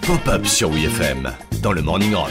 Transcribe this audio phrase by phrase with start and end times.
[0.00, 2.30] Pop-up sur WFM dans le Morning Rock.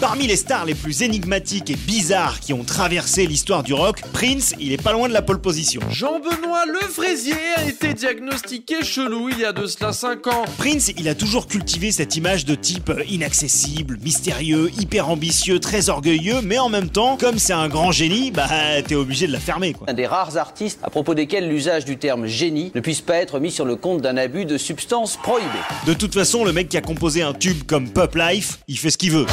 [0.00, 4.54] Parmi les stars les plus énigmatiques et bizarres qui ont traversé l'histoire du rock, Prince,
[4.58, 5.82] il est pas loin de la pole position.
[5.90, 10.44] Jean-Benoît Le Fraisier a été diagnostiqué chelou il y a de cela 5 ans.
[10.58, 16.40] Prince, il a toujours cultivé cette image de type inaccessible, mystérieux, hyper ambitieux, très orgueilleux,
[16.42, 18.48] mais en même temps, comme c'est un grand génie, bah
[18.84, 19.88] t'es obligé de la fermer quoi.
[19.88, 23.38] Un des rares artistes à propos desquels l'usage du terme génie ne puisse pas être
[23.38, 25.46] mis sur le compte d'un abus de substances prohibées.
[25.86, 28.90] De toute façon, le mec qui a composé un tube comme Pop Life, il fait
[28.90, 29.26] ce qu'il veut.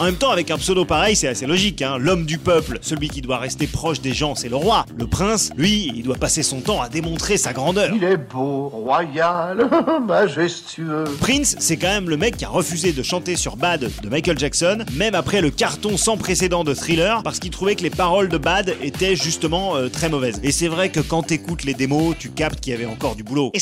[0.00, 1.82] En même temps, avec un pseudo pareil, c'est assez logique.
[1.82, 1.98] Hein.
[1.98, 4.86] L'homme du peuple, celui qui doit rester proche des gens, c'est le roi.
[4.96, 7.94] Le prince, lui, il doit passer son temps à démontrer sa grandeur.
[7.94, 9.68] Il est beau, royal,
[10.06, 11.04] majestueux.
[11.20, 14.38] Prince, c'est quand même le mec qui a refusé de chanter sur Bad de Michael
[14.38, 18.30] Jackson, même après le carton sans précédent de Thriller, parce qu'il trouvait que les paroles
[18.30, 20.40] de Bad étaient justement euh, très mauvaises.
[20.42, 23.22] Et c'est vrai que quand t'écoutes les démos, tu captes qu'il y avait encore du
[23.22, 23.52] boulot.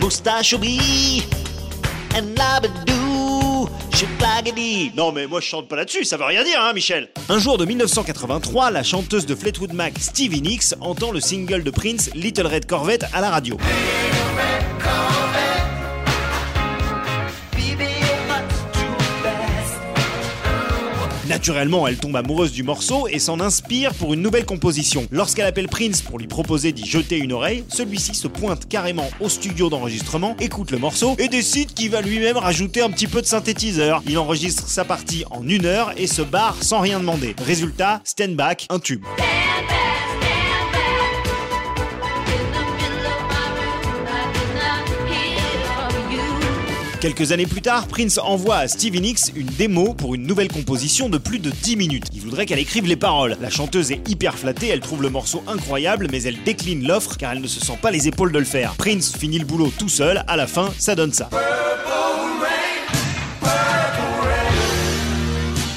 [0.00, 0.54] Moustache
[2.14, 2.34] and
[4.96, 7.58] Non mais moi je chante pas là-dessus, ça veut rien dire hein Michel Un jour
[7.58, 12.46] de 1983, la chanteuse de Fleetwood Mac, Stevie Nicks, entend le single de Prince, Little
[12.46, 13.58] Red Corvette, à la radio.
[21.40, 25.06] Naturellement, elle tombe amoureuse du morceau et s'en inspire pour une nouvelle composition.
[25.10, 29.30] Lorsqu'elle appelle Prince pour lui proposer d'y jeter une oreille, celui-ci se pointe carrément au
[29.30, 33.26] studio d'enregistrement, écoute le morceau et décide qu'il va lui-même rajouter un petit peu de
[33.26, 34.02] synthétiseur.
[34.06, 37.34] Il enregistre sa partie en une heure et se barre sans rien demander.
[37.42, 39.06] Résultat, Stand Back, un tube.
[47.00, 51.08] Quelques années plus tard, Prince envoie à Stevie Nicks une démo pour une nouvelle composition
[51.08, 52.04] de plus de 10 minutes.
[52.12, 53.38] Il voudrait qu'elle écrive les paroles.
[53.40, 57.32] La chanteuse est hyper flattée, elle trouve le morceau incroyable, mais elle décline l'offre car
[57.32, 58.74] elle ne se sent pas les épaules de le faire.
[58.74, 61.30] Prince finit le boulot tout seul, à la fin, ça donne ça.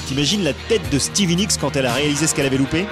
[0.07, 2.85] T'imagines la tête de Stevie Nicks quand elle a réalisé ce qu'elle avait loupé?